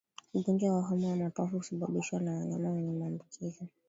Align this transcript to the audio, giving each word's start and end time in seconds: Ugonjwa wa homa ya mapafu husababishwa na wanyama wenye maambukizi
Ugonjwa 0.33 0.75
wa 0.75 0.81
homa 0.81 1.07
ya 1.07 1.15
mapafu 1.15 1.57
husababishwa 1.57 2.19
na 2.19 2.31
wanyama 2.31 2.69
wenye 2.69 2.93
maambukizi 2.97 3.67